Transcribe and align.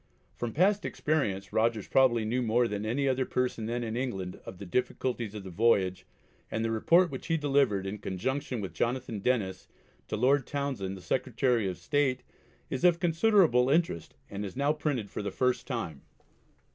From 0.35 0.51
past 0.51 0.83
experience 0.83 1.53
Rogers 1.53 1.87
probably 1.87 2.25
knew 2.25 2.41
more 2.41 2.67
than 2.67 2.87
any 2.87 3.07
other 3.07 3.23
person 3.23 3.67
then 3.67 3.83
in 3.83 3.95
England 3.95 4.39
of 4.47 4.57
the 4.57 4.65
difficulties 4.65 5.35
of 5.35 5.43
the 5.43 5.51
voyage 5.51 6.07
and 6.49 6.65
the 6.65 6.71
report 6.71 7.11
which 7.11 7.27
he 7.27 7.37
delivered, 7.37 7.85
in 7.85 7.99
conjunction 7.99 8.61
with 8.61 8.73
Jonathan 8.73 9.19
Denniss, 9.21 9.67
to 10.07 10.17
Lord 10.17 10.47
Townshend 10.47 10.97
the 10.97 11.01
Secretary 11.01 11.67
of 11.67 11.77
State, 11.77 12.23
is 12.67 12.83
of 12.83 12.99
considerable 12.99 13.69
interest 13.69 14.15
and 14.27 14.43
is 14.43 14.55
now 14.55 14.73
printed 14.73 15.11
for 15.11 15.21
the 15.21 15.29
first 15.29 15.67
time. 15.67 16.01